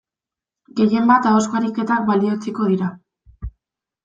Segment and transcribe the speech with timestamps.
[0.79, 2.89] Gehien bat ahozko ariketak balioetsiko dira.